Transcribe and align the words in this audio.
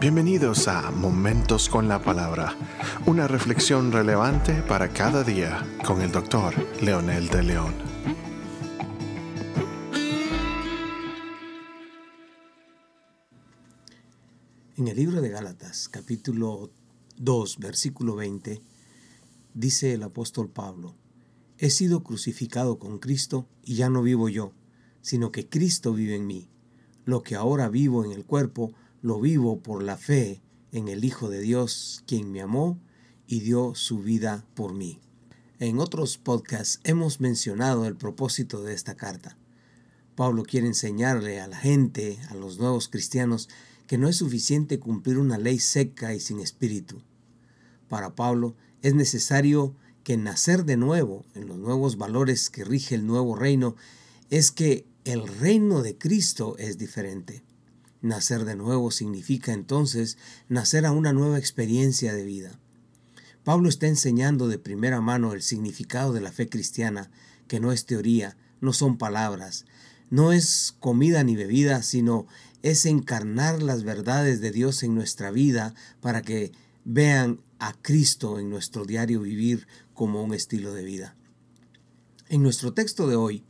Bienvenidos 0.00 0.66
a 0.66 0.90
Momentos 0.90 1.68
con 1.68 1.86
la 1.86 2.02
Palabra, 2.02 2.56
una 3.04 3.28
reflexión 3.28 3.92
relevante 3.92 4.62
para 4.62 4.94
cada 4.94 5.22
día 5.22 5.62
con 5.84 6.00
el 6.00 6.10
doctor 6.10 6.54
Leonel 6.80 7.28
de 7.28 7.42
León. 7.42 7.74
En 14.78 14.88
el 14.88 14.96
libro 14.96 15.20
de 15.20 15.28
Gálatas, 15.28 15.90
capítulo 15.90 16.70
2, 17.18 17.58
versículo 17.58 18.16
20, 18.16 18.62
dice 19.52 19.92
el 19.92 20.02
apóstol 20.02 20.48
Pablo, 20.48 20.94
He 21.58 21.68
sido 21.68 22.02
crucificado 22.02 22.78
con 22.78 23.00
Cristo 23.00 23.46
y 23.62 23.74
ya 23.74 23.90
no 23.90 24.00
vivo 24.00 24.30
yo, 24.30 24.54
sino 25.02 25.30
que 25.30 25.46
Cristo 25.46 25.92
vive 25.92 26.16
en 26.16 26.26
mí. 26.26 26.48
Lo 27.04 27.22
que 27.22 27.36
ahora 27.36 27.68
vivo 27.68 28.02
en 28.02 28.12
el 28.12 28.24
cuerpo, 28.24 28.72
lo 29.02 29.20
vivo 29.20 29.60
por 29.60 29.82
la 29.82 29.96
fe 29.96 30.42
en 30.72 30.88
el 30.88 31.04
Hijo 31.04 31.28
de 31.28 31.40
Dios, 31.40 32.02
quien 32.06 32.30
me 32.30 32.40
amó 32.40 32.78
y 33.26 33.40
dio 33.40 33.74
su 33.74 34.00
vida 34.00 34.44
por 34.54 34.74
mí. 34.74 35.00
En 35.58 35.78
otros 35.78 36.18
podcasts 36.18 36.80
hemos 36.84 37.20
mencionado 37.20 37.86
el 37.86 37.96
propósito 37.96 38.62
de 38.62 38.74
esta 38.74 38.96
carta. 38.96 39.36
Pablo 40.14 40.42
quiere 40.42 40.66
enseñarle 40.66 41.40
a 41.40 41.46
la 41.46 41.56
gente, 41.56 42.18
a 42.28 42.34
los 42.34 42.58
nuevos 42.58 42.88
cristianos, 42.88 43.48
que 43.86 43.98
no 43.98 44.08
es 44.08 44.16
suficiente 44.16 44.78
cumplir 44.78 45.18
una 45.18 45.38
ley 45.38 45.58
seca 45.58 46.14
y 46.14 46.20
sin 46.20 46.40
espíritu. 46.40 47.02
Para 47.88 48.14
Pablo 48.14 48.54
es 48.82 48.94
necesario 48.94 49.74
que 50.04 50.16
nacer 50.16 50.64
de 50.64 50.76
nuevo 50.76 51.24
en 51.34 51.46
los 51.46 51.58
nuevos 51.58 51.96
valores 51.96 52.50
que 52.50 52.64
rige 52.64 52.94
el 52.94 53.06
nuevo 53.06 53.34
reino 53.34 53.76
es 54.30 54.50
que 54.50 54.86
el 55.04 55.26
reino 55.26 55.82
de 55.82 55.96
Cristo 55.96 56.56
es 56.58 56.78
diferente. 56.78 57.42
Nacer 58.02 58.44
de 58.44 58.56
nuevo 58.56 58.90
significa 58.90 59.52
entonces 59.52 60.16
nacer 60.48 60.86
a 60.86 60.92
una 60.92 61.12
nueva 61.12 61.38
experiencia 61.38 62.14
de 62.14 62.24
vida. 62.24 62.58
Pablo 63.44 63.68
está 63.68 63.86
enseñando 63.86 64.48
de 64.48 64.58
primera 64.58 65.00
mano 65.00 65.32
el 65.32 65.42
significado 65.42 66.12
de 66.12 66.20
la 66.20 66.32
fe 66.32 66.48
cristiana, 66.48 67.10
que 67.46 67.60
no 67.60 67.72
es 67.72 67.86
teoría, 67.86 68.36
no 68.60 68.72
son 68.72 68.96
palabras, 68.96 69.64
no 70.10 70.32
es 70.32 70.74
comida 70.80 71.24
ni 71.24 71.36
bebida, 71.36 71.82
sino 71.82 72.26
es 72.62 72.86
encarnar 72.86 73.62
las 73.62 73.84
verdades 73.84 74.40
de 74.40 74.50
Dios 74.50 74.82
en 74.82 74.94
nuestra 74.94 75.30
vida 75.30 75.74
para 76.00 76.22
que 76.22 76.52
vean 76.84 77.40
a 77.58 77.74
Cristo 77.74 78.38
en 78.38 78.50
nuestro 78.50 78.84
diario 78.84 79.20
vivir 79.20 79.66
como 79.94 80.22
un 80.22 80.34
estilo 80.34 80.72
de 80.72 80.84
vida. 80.84 81.16
En 82.28 82.42
nuestro 82.42 82.72
texto 82.72 83.06
de 83.06 83.16
hoy, 83.16 83.44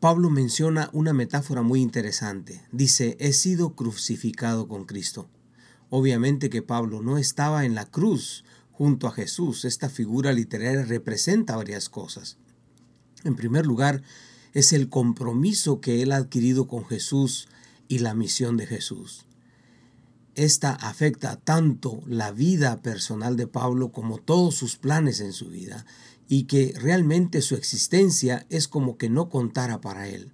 Pablo 0.00 0.28
menciona 0.28 0.90
una 0.92 1.14
metáfora 1.14 1.62
muy 1.62 1.80
interesante. 1.80 2.62
Dice, 2.70 3.16
he 3.18 3.32
sido 3.32 3.74
crucificado 3.74 4.68
con 4.68 4.84
Cristo. 4.84 5.26
Obviamente 5.88 6.50
que 6.50 6.60
Pablo 6.60 7.00
no 7.00 7.16
estaba 7.16 7.64
en 7.64 7.74
la 7.74 7.86
cruz 7.86 8.44
junto 8.72 9.06
a 9.06 9.12
Jesús. 9.12 9.64
Esta 9.64 9.88
figura 9.88 10.34
literaria 10.34 10.84
representa 10.84 11.56
varias 11.56 11.88
cosas. 11.88 12.36
En 13.24 13.36
primer 13.36 13.64
lugar, 13.64 14.02
es 14.52 14.74
el 14.74 14.90
compromiso 14.90 15.80
que 15.80 16.02
él 16.02 16.12
ha 16.12 16.16
adquirido 16.16 16.68
con 16.68 16.84
Jesús 16.84 17.48
y 17.88 18.00
la 18.00 18.12
misión 18.12 18.58
de 18.58 18.66
Jesús. 18.66 19.24
Esta 20.34 20.72
afecta 20.72 21.36
tanto 21.36 22.02
la 22.06 22.32
vida 22.32 22.82
personal 22.82 23.38
de 23.38 23.46
Pablo 23.46 23.92
como 23.92 24.18
todos 24.18 24.54
sus 24.54 24.76
planes 24.76 25.20
en 25.20 25.32
su 25.32 25.48
vida 25.48 25.86
y 26.28 26.44
que 26.44 26.74
realmente 26.76 27.42
su 27.42 27.54
existencia 27.54 28.46
es 28.50 28.68
como 28.68 28.98
que 28.98 29.08
no 29.08 29.28
contara 29.28 29.80
para 29.80 30.08
él, 30.08 30.32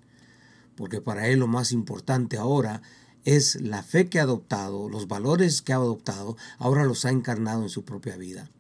porque 0.77 1.01
para 1.01 1.29
él 1.29 1.41
lo 1.41 1.47
más 1.47 1.73
importante 1.73 2.37
ahora 2.37 2.83
es 3.25 3.61
la 3.61 3.83
fe 3.83 4.09
que 4.09 4.19
ha 4.19 4.23
adoptado, 4.23 4.89
los 4.89 5.07
valores 5.07 5.63
que 5.63 5.73
ha 5.73 5.77
adoptado, 5.77 6.37
ahora 6.59 6.85
los 6.85 7.05
ha 7.05 7.11
encarnado 7.11 7.63
en 7.63 7.69
su 7.69 7.85
propia 7.85 8.17
vida. 8.17 8.51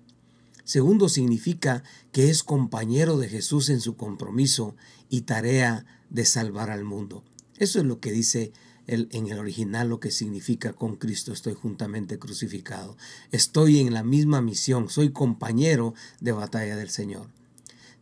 Segundo, 0.65 1.09
significa 1.09 1.83
que 2.13 2.31
es 2.31 2.45
compañero 2.45 3.19
de 3.19 3.29
Jesús 3.29 3.69
en 3.69 3.81
su 3.81 3.97
compromiso 3.97 4.77
y 5.09 5.23
tarea 5.23 5.85
de 6.11 6.25
salvar 6.25 6.71
al 6.71 6.85
mundo. 6.85 7.25
Eso 7.59 7.81
es 7.81 7.85
lo 7.85 7.99
que 7.99 8.13
dice 8.13 8.53
en 8.87 9.27
el 9.27 9.39
original 9.39 9.89
lo 9.89 10.01
que 10.01 10.11
significa 10.11 10.73
con 10.73 10.97
Cristo 10.97 11.33
estoy 11.33 11.55
juntamente 11.55 12.19
crucificado. 12.19 12.97
Estoy 13.31 13.81
en 13.81 13.95
la 13.95 14.03
misma 14.03 14.41
misión, 14.41 14.89
soy 14.89 15.11
compañero 15.11 15.95
de 16.21 16.33
batalla 16.33 16.77
del 16.77 16.91
Señor. 16.91 17.29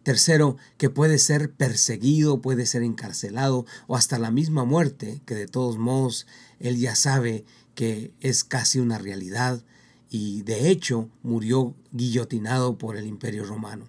Tercero, 0.03 0.57
que 0.79 0.89
puede 0.89 1.19
ser 1.19 1.53
perseguido, 1.53 2.41
puede 2.41 2.65
ser 2.65 2.83
encarcelado 2.83 3.67
o 3.87 3.97
hasta 3.97 4.19
la 4.19 4.31
misma 4.31 4.65
muerte, 4.65 5.21
que 5.27 5.35
de 5.35 5.47
todos 5.47 5.77
modos 5.77 6.27
él 6.59 6.79
ya 6.79 6.95
sabe 6.95 7.45
que 7.75 8.13
es 8.21 8.43
casi 8.45 8.79
una 8.79 8.99
realidad 8.99 9.63
y 10.09 10.43
de 10.43 10.71
hecho 10.71 11.09
murió 11.23 11.75
guillotinado 11.93 12.79
por 12.79 12.97
el 12.97 13.07
imperio 13.07 13.45
romano. 13.45 13.89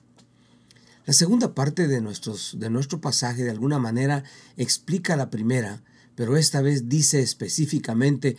La 1.05 1.13
segunda 1.13 1.55
parte 1.55 1.87
de, 1.87 1.99
nuestros, 2.01 2.57
de 2.59 2.69
nuestro 2.69 3.01
pasaje 3.01 3.43
de 3.43 3.49
alguna 3.49 3.79
manera 3.79 4.23
explica 4.55 5.15
la 5.15 5.29
primera, 5.29 5.81
pero 6.21 6.37
esta 6.37 6.61
vez 6.61 6.87
dice 6.87 7.23
específicamente 7.23 8.37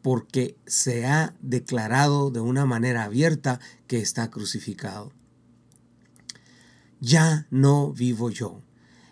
porque 0.00 0.56
se 0.64 1.04
ha 1.04 1.34
declarado 1.42 2.30
de 2.30 2.40
una 2.40 2.64
manera 2.64 3.04
abierta 3.04 3.60
que 3.86 4.00
está 4.00 4.30
crucificado. 4.30 5.12
Ya 7.00 7.46
no 7.50 7.92
vivo 7.92 8.30
yo. 8.30 8.62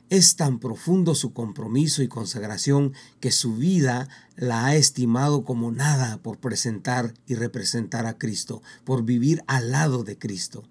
Es 0.09 0.37
tan 0.37 0.61
profundo 0.61 1.15
su 1.15 1.35
compromiso 1.35 2.03
y 2.03 2.09
consagración 2.09 2.95
que 3.21 3.31
su 3.31 3.57
vida 3.57 4.09
la 4.35 4.65
ha 4.65 4.77
estimado 4.77 5.45
como 5.45 5.71
nada 5.71 6.17
por 6.23 6.39
presentar 6.39 7.13
y 7.27 7.35
representar 7.35 8.07
a 8.07 8.17
Cristo, 8.17 8.63
por 8.85 9.05
vivir 9.05 9.45
al 9.47 9.73
lado 9.73 10.05
de 10.05 10.17
Cristo. 10.17 10.67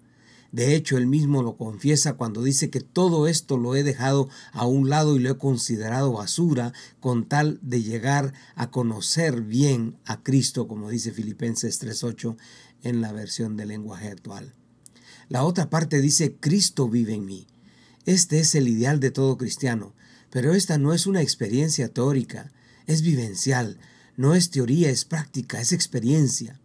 De 0.56 0.74
hecho, 0.74 0.96
él 0.96 1.06
mismo 1.06 1.42
lo 1.42 1.58
confiesa 1.58 2.14
cuando 2.14 2.42
dice 2.42 2.70
que 2.70 2.80
todo 2.80 3.28
esto 3.28 3.58
lo 3.58 3.76
he 3.76 3.82
dejado 3.82 4.30
a 4.52 4.64
un 4.64 4.88
lado 4.88 5.14
y 5.14 5.18
lo 5.18 5.30
he 5.30 5.36
considerado 5.36 6.14
basura 6.14 6.72
con 6.98 7.28
tal 7.28 7.58
de 7.60 7.82
llegar 7.82 8.32
a 8.54 8.70
conocer 8.70 9.42
bien 9.42 9.98
a 10.06 10.22
Cristo, 10.22 10.66
como 10.66 10.88
dice 10.88 11.12
Filipenses 11.12 11.78
3.8 11.82 12.38
en 12.84 13.02
la 13.02 13.12
versión 13.12 13.58
del 13.58 13.68
lenguaje 13.68 14.08
actual. 14.08 14.54
La 15.28 15.44
otra 15.44 15.68
parte 15.68 16.00
dice, 16.00 16.36
Cristo 16.40 16.88
vive 16.88 17.12
en 17.12 17.26
mí. 17.26 17.46
Este 18.06 18.40
es 18.40 18.54
el 18.54 18.66
ideal 18.66 18.98
de 18.98 19.10
todo 19.10 19.36
cristiano, 19.36 19.92
pero 20.30 20.54
esta 20.54 20.78
no 20.78 20.94
es 20.94 21.06
una 21.06 21.20
experiencia 21.20 21.92
teórica, 21.92 22.50
es 22.86 23.02
vivencial, 23.02 23.78
no 24.16 24.34
es 24.34 24.48
teoría, 24.48 24.88
es 24.88 25.04
práctica, 25.04 25.60
es 25.60 25.74
experiencia. 25.74 26.58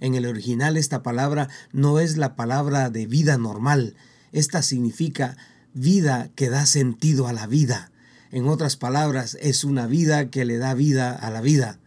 En 0.00 0.14
el 0.14 0.26
original 0.26 0.76
esta 0.76 1.02
palabra 1.02 1.48
no 1.72 1.98
es 1.98 2.16
la 2.16 2.36
palabra 2.36 2.90
de 2.90 3.06
vida 3.06 3.38
normal. 3.38 3.94
Esta 4.32 4.62
significa 4.62 5.36
vida 5.74 6.30
que 6.34 6.48
da 6.48 6.66
sentido 6.66 7.28
a 7.28 7.32
la 7.32 7.46
vida. 7.46 7.90
En 8.30 8.48
otras 8.48 8.76
palabras, 8.76 9.38
es 9.40 9.64
una 9.64 9.86
vida 9.86 10.30
que 10.30 10.44
le 10.44 10.58
da 10.58 10.74
vida 10.74 11.14
a 11.14 11.30
la 11.30 11.40
vida. 11.40 11.78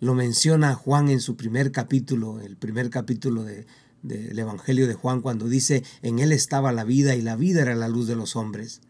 Lo 0.00 0.14
menciona 0.14 0.74
Juan 0.74 1.08
en 1.08 1.20
su 1.20 1.36
primer 1.36 1.72
capítulo, 1.72 2.40
el 2.40 2.56
primer 2.56 2.90
capítulo 2.90 3.44
de, 3.44 3.66
del 4.02 4.38
Evangelio 4.38 4.86
de 4.86 4.94
Juan, 4.94 5.20
cuando 5.20 5.48
dice, 5.48 5.84
en 6.02 6.18
él 6.18 6.32
estaba 6.32 6.72
la 6.72 6.84
vida 6.84 7.14
y 7.14 7.22
la 7.22 7.36
vida 7.36 7.62
era 7.62 7.74
la 7.74 7.88
luz 7.88 8.06
de 8.06 8.16
los 8.16 8.36
hombres. 8.36 8.80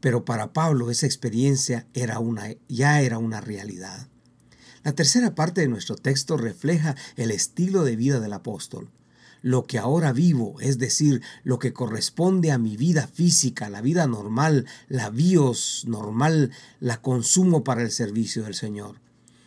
Pero 0.00 0.24
para 0.24 0.52
Pablo 0.52 0.90
esa 0.90 1.06
experiencia 1.06 1.86
era 1.92 2.18
una, 2.18 2.48
ya 2.68 3.00
era 3.00 3.18
una 3.18 3.40
realidad. 3.40 4.08
La 4.84 4.92
tercera 4.92 5.34
parte 5.34 5.60
de 5.60 5.68
nuestro 5.68 5.96
texto 5.96 6.36
refleja 6.36 6.96
el 7.16 7.30
estilo 7.30 7.84
de 7.84 7.96
vida 7.96 8.20
del 8.20 8.32
apóstol. 8.32 8.88
Lo 9.42 9.66
que 9.66 9.78
ahora 9.78 10.12
vivo, 10.12 10.56
es 10.60 10.78
decir, 10.78 11.22
lo 11.44 11.58
que 11.58 11.72
corresponde 11.72 12.50
a 12.50 12.58
mi 12.58 12.76
vida 12.76 13.06
física, 13.06 13.68
la 13.68 13.80
vida 13.80 14.06
normal, 14.06 14.66
la 14.88 15.10
bios 15.10 15.84
normal, 15.86 16.50
la 16.80 17.00
consumo 17.00 17.62
para 17.62 17.82
el 17.82 17.90
servicio 17.90 18.44
del 18.44 18.54
Señor. 18.54 18.96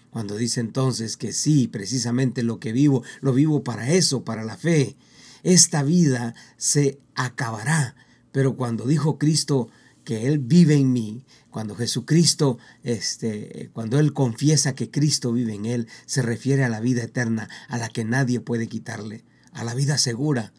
Cuando 0.09 0.35
dice 0.35 0.59
entonces 0.59 1.17
que 1.17 1.34
sí, 1.34 1.67
precisamente 1.67 2.43
lo 2.43 2.59
que 2.59 2.73
vivo, 2.73 3.03
lo 3.22 3.34
vivo 3.34 3.63
para 3.63 3.89
eso, 3.89 4.23
para 4.23 4.43
la 4.43 4.57
fe. 4.57 4.95
Esta 5.43 5.84
vida 5.84 6.35
se 6.57 6.99
acabará, 7.16 7.95
pero 8.31 8.55
cuando 8.55 8.85
dijo 8.85 9.17
Cristo, 9.17 9.69
que 10.03 10.27
Él 10.27 10.39
vive 10.39 10.75
en 10.75 10.91
mí, 10.93 11.25
cuando 11.49 11.75
Jesucristo, 11.75 12.57
este, 12.83 13.69
cuando 13.73 13.99
Él 13.99 14.13
confiesa 14.13 14.75
que 14.75 14.89
Cristo 14.89 15.33
vive 15.33 15.53
en 15.53 15.65
Él, 15.65 15.87
se 16.05 16.21
refiere 16.21 16.63
a 16.63 16.69
la 16.69 16.79
vida 16.79 17.03
eterna, 17.03 17.49
a 17.67 17.77
la 17.77 17.89
que 17.89 18.03
nadie 18.03 18.39
puede 18.39 18.67
quitarle, 18.67 19.23
a 19.53 19.63
la 19.63 19.73
vida 19.73 19.97
segura, 19.97 20.53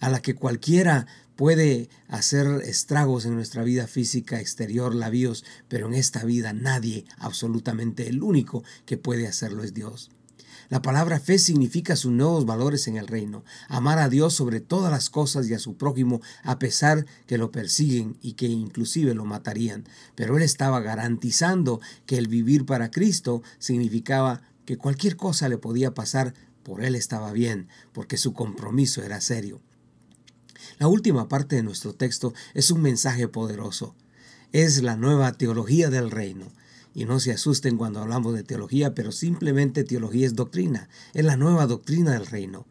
a 0.00 0.08
la 0.08 0.20
que 0.20 0.34
cualquiera 0.34 1.06
puede 1.36 1.88
hacer 2.08 2.46
estragos 2.64 3.24
en 3.24 3.34
nuestra 3.34 3.62
vida 3.62 3.86
física 3.86 4.40
exterior, 4.40 4.94
labios, 4.94 5.44
pero 5.68 5.86
en 5.86 5.94
esta 5.94 6.24
vida 6.24 6.52
nadie, 6.52 7.04
absolutamente 7.18 8.08
el 8.08 8.22
único 8.22 8.64
que 8.84 8.96
puede 8.96 9.26
hacerlo 9.26 9.62
es 9.62 9.74
Dios. 9.74 10.10
La 10.72 10.80
palabra 10.80 11.20
fe 11.20 11.38
significa 11.38 11.96
sus 11.96 12.12
nuevos 12.12 12.46
valores 12.46 12.88
en 12.88 12.96
el 12.96 13.06
reino, 13.06 13.44
amar 13.68 13.98
a 13.98 14.08
Dios 14.08 14.32
sobre 14.32 14.62
todas 14.62 14.90
las 14.90 15.10
cosas 15.10 15.46
y 15.46 15.52
a 15.52 15.58
su 15.58 15.76
prójimo 15.76 16.22
a 16.44 16.58
pesar 16.58 17.04
que 17.26 17.36
lo 17.36 17.50
persiguen 17.50 18.16
y 18.22 18.32
que 18.32 18.46
inclusive 18.46 19.12
lo 19.12 19.26
matarían. 19.26 19.84
Pero 20.14 20.38
él 20.38 20.42
estaba 20.42 20.80
garantizando 20.80 21.82
que 22.06 22.16
el 22.16 22.26
vivir 22.26 22.64
para 22.64 22.90
Cristo 22.90 23.42
significaba 23.58 24.40
que 24.64 24.78
cualquier 24.78 25.18
cosa 25.18 25.50
le 25.50 25.58
podía 25.58 25.92
pasar, 25.92 26.32
por 26.62 26.82
él 26.82 26.94
estaba 26.94 27.32
bien, 27.32 27.68
porque 27.92 28.16
su 28.16 28.32
compromiso 28.32 29.02
era 29.02 29.20
serio. 29.20 29.60
La 30.78 30.88
última 30.88 31.28
parte 31.28 31.56
de 31.56 31.62
nuestro 31.62 31.92
texto 31.92 32.32
es 32.54 32.70
un 32.70 32.80
mensaje 32.80 33.28
poderoso. 33.28 33.94
Es 34.52 34.82
la 34.82 34.96
nueva 34.96 35.32
teología 35.32 35.90
del 35.90 36.10
reino. 36.10 36.50
Y 36.94 37.04
no 37.04 37.20
se 37.20 37.32
asusten 37.32 37.76
cuando 37.76 38.00
hablamos 38.00 38.34
de 38.34 38.42
teología, 38.42 38.94
pero 38.94 39.12
simplemente 39.12 39.84
teología 39.84 40.26
es 40.26 40.34
doctrina, 40.34 40.88
es 41.14 41.24
la 41.24 41.36
nueva 41.36 41.66
doctrina 41.66 42.12
del 42.12 42.26
reino. 42.26 42.66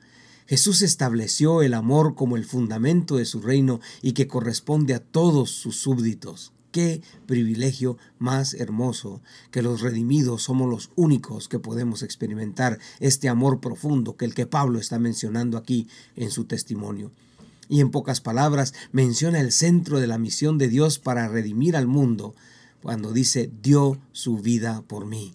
Jesús 0.48 0.82
estableció 0.82 1.62
el 1.62 1.74
amor 1.74 2.14
como 2.14 2.36
el 2.36 2.46
fundamento 2.46 3.16
de 3.16 3.26
su 3.26 3.42
reino 3.42 3.80
y 4.02 4.12
que 4.12 4.28
corresponde 4.28 4.94
a 4.94 5.00
todos 5.00 5.50
sus 5.50 5.78
súbditos. 5.78 6.52
Qué 6.72 7.02
privilegio 7.26 7.98
más 8.18 8.54
hermoso 8.54 9.22
que 9.52 9.62
los 9.62 9.82
redimidos 9.82 10.44
somos 10.44 10.70
los 10.70 10.90
únicos 10.96 11.50
que 11.50 11.60
podemos 11.60 12.02
experimentar 12.04 12.80
este 13.00 13.28
amor 13.28 13.60
profundo 13.60 14.16
que 14.16 14.26
el 14.26 14.34
que 14.34 14.46
Pablo 14.46 14.80
está 14.80 15.00
mencionando 15.00 15.58
aquí 15.58 15.88
en 16.16 16.32
su 16.32 16.46
testimonio. 16.46 17.12
Y 17.68 17.80
en 17.80 17.92
pocas 17.92 18.22
palabras 18.22 18.74
menciona 18.92 19.40
el 19.40 19.52
centro 19.52 20.00
de 20.00 20.08
la 20.08 20.18
misión 20.18 20.58
de 20.58 20.68
Dios 20.68 21.00
para 21.00 21.28
redimir 21.28 21.76
al 21.76 21.88
mundo 21.88 22.36
cuando 22.82 23.14
dice 23.14 23.52
dio 23.62 24.00
su 24.12 24.38
vida 24.38 24.84
por 24.88 25.06
mí. 25.06 25.34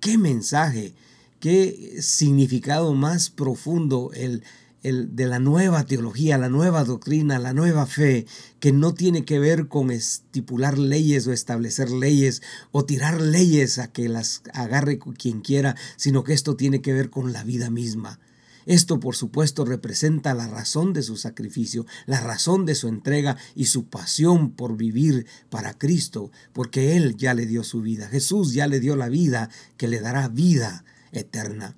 ¡Qué 0.00 0.18
mensaje! 0.18 0.94
¿Qué 1.40 1.96
significado 2.00 2.94
más 2.94 3.30
profundo 3.30 4.10
el 4.14 4.44
el, 4.82 5.14
de 5.14 5.26
la 5.26 5.38
nueva 5.38 5.84
teología, 5.84 6.38
la 6.38 6.48
nueva 6.48 6.84
doctrina, 6.84 7.38
la 7.38 7.52
nueva 7.52 7.86
fe, 7.86 8.26
que 8.60 8.72
no 8.72 8.94
tiene 8.94 9.24
que 9.24 9.38
ver 9.38 9.68
con 9.68 9.90
estipular 9.90 10.78
leyes 10.78 11.26
o 11.26 11.32
establecer 11.32 11.90
leyes 11.90 12.42
o 12.72 12.84
tirar 12.84 13.20
leyes 13.20 13.78
a 13.78 13.92
que 13.92 14.08
las 14.08 14.42
agarre 14.52 14.98
quien 14.98 15.40
quiera, 15.40 15.76
sino 15.96 16.24
que 16.24 16.32
esto 16.32 16.56
tiene 16.56 16.82
que 16.82 16.92
ver 16.92 17.10
con 17.10 17.32
la 17.32 17.44
vida 17.44 17.70
misma. 17.70 18.18
Esto, 18.66 19.00
por 19.00 19.16
supuesto, 19.16 19.64
representa 19.64 20.34
la 20.34 20.46
razón 20.46 20.92
de 20.92 21.02
su 21.02 21.16
sacrificio, 21.16 21.86
la 22.06 22.20
razón 22.20 22.66
de 22.66 22.74
su 22.74 22.88
entrega 22.88 23.36
y 23.54 23.66
su 23.66 23.86
pasión 23.86 24.52
por 24.52 24.76
vivir 24.76 25.26
para 25.50 25.76
Cristo, 25.78 26.30
porque 26.52 26.96
Él 26.96 27.16
ya 27.16 27.34
le 27.34 27.46
dio 27.46 27.64
su 27.64 27.82
vida. 27.82 28.08
Jesús 28.08 28.52
ya 28.52 28.66
le 28.66 28.80
dio 28.80 28.96
la 28.96 29.08
vida 29.08 29.50
que 29.76 29.88
le 29.88 30.00
dará 30.00 30.28
vida 30.28 30.84
eterna. 31.12 31.76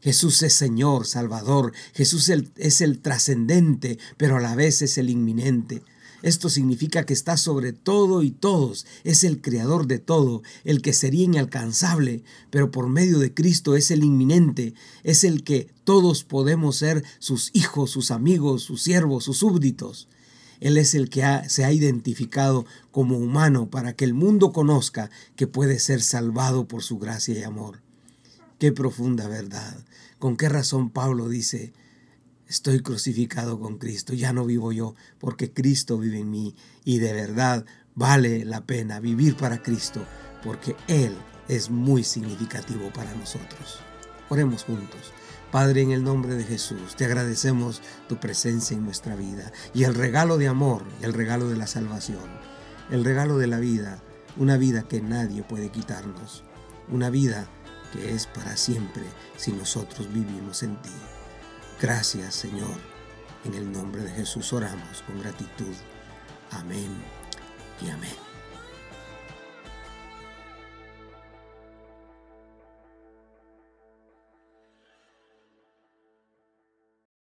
Jesús 0.00 0.42
es 0.42 0.52
Señor, 0.52 1.06
Salvador. 1.06 1.72
Jesús 1.94 2.30
es 2.56 2.80
el 2.82 3.00
trascendente, 3.00 3.98
pero 4.18 4.36
a 4.36 4.40
la 4.40 4.54
vez 4.54 4.82
es 4.82 4.98
el 4.98 5.08
inminente. 5.08 5.82
Esto 6.24 6.48
significa 6.48 7.04
que 7.04 7.12
está 7.12 7.36
sobre 7.36 7.74
todo 7.74 8.22
y 8.22 8.30
todos, 8.30 8.86
es 9.04 9.24
el 9.24 9.42
creador 9.42 9.86
de 9.86 9.98
todo, 9.98 10.42
el 10.64 10.80
que 10.80 10.94
sería 10.94 11.24
inalcanzable, 11.24 12.24
pero 12.48 12.70
por 12.70 12.88
medio 12.88 13.18
de 13.18 13.34
Cristo 13.34 13.76
es 13.76 13.90
el 13.90 14.02
inminente, 14.02 14.72
es 15.02 15.22
el 15.22 15.44
que 15.44 15.68
todos 15.84 16.24
podemos 16.24 16.76
ser 16.76 17.04
sus 17.18 17.50
hijos, 17.52 17.90
sus 17.90 18.10
amigos, 18.10 18.62
sus 18.62 18.80
siervos, 18.80 19.24
sus 19.24 19.36
súbditos. 19.36 20.08
Él 20.60 20.78
es 20.78 20.94
el 20.94 21.10
que 21.10 21.26
se 21.48 21.66
ha 21.66 21.72
identificado 21.72 22.64
como 22.90 23.18
humano 23.18 23.68
para 23.68 23.92
que 23.92 24.06
el 24.06 24.14
mundo 24.14 24.50
conozca 24.50 25.10
que 25.36 25.46
puede 25.46 25.78
ser 25.78 26.00
salvado 26.00 26.66
por 26.66 26.82
su 26.82 26.98
gracia 26.98 27.38
y 27.38 27.42
amor. 27.42 27.82
Qué 28.58 28.72
profunda 28.72 29.28
verdad. 29.28 29.76
¿Con 30.18 30.38
qué 30.38 30.48
razón 30.48 30.88
Pablo 30.88 31.28
dice, 31.28 31.74
estoy 32.54 32.82
crucificado 32.82 33.58
con 33.58 33.78
Cristo, 33.78 34.14
ya 34.14 34.32
no 34.32 34.44
vivo 34.44 34.70
yo, 34.70 34.94
porque 35.18 35.52
Cristo 35.52 35.98
vive 35.98 36.20
en 36.20 36.30
mí 36.30 36.54
y 36.84 36.98
de 36.98 37.12
verdad 37.12 37.64
vale 37.96 38.44
la 38.44 38.64
pena 38.64 39.00
vivir 39.00 39.36
para 39.36 39.60
Cristo, 39.60 40.06
porque 40.44 40.76
Él 40.86 41.16
es 41.48 41.68
muy 41.68 42.04
significativo 42.04 42.92
para 42.92 43.12
nosotros. 43.16 43.80
Oremos 44.28 44.62
juntos. 44.62 45.12
Padre, 45.50 45.82
en 45.82 45.90
el 45.90 46.04
nombre 46.04 46.36
de 46.36 46.44
Jesús, 46.44 46.94
te 46.96 47.04
agradecemos 47.04 47.82
tu 48.08 48.20
presencia 48.20 48.76
en 48.76 48.84
nuestra 48.84 49.16
vida 49.16 49.52
y 49.72 49.82
el 49.82 49.94
regalo 49.94 50.38
de 50.38 50.46
amor, 50.46 50.84
el 51.02 51.12
regalo 51.12 51.48
de 51.48 51.56
la 51.56 51.66
salvación, 51.66 52.30
el 52.92 53.04
regalo 53.04 53.36
de 53.36 53.48
la 53.48 53.58
vida, 53.58 54.00
una 54.36 54.56
vida 54.56 54.86
que 54.86 55.00
nadie 55.00 55.42
puede 55.42 55.70
quitarnos, 55.70 56.44
una 56.88 57.10
vida 57.10 57.48
que 57.92 58.14
es 58.14 58.26
para 58.28 58.56
siempre 58.56 59.02
si 59.36 59.50
nosotros 59.50 60.12
vivimos 60.12 60.62
en 60.62 60.80
ti. 60.82 60.90
Gracias 61.80 62.34
Señor. 62.34 62.76
En 63.44 63.54
el 63.54 63.70
nombre 63.70 64.02
de 64.02 64.10
Jesús 64.10 64.52
oramos 64.52 65.02
con 65.02 65.20
gratitud. 65.20 65.74
Amén 66.50 66.90
y 67.82 67.90
amén. 67.90 68.33